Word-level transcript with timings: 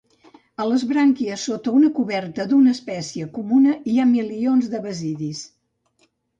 A 0.63 0.65
les 0.69 0.85
brànquies 0.93 1.43
sota 1.49 1.73
una 1.81 1.91
coberta 1.99 2.47
d"una 2.53 2.75
espècie 2.77 3.29
comuna, 3.37 3.77
hi 3.91 3.97
ha 4.01 4.09
milions 4.17 4.73
de 4.75 4.85
basidis. 4.89 5.47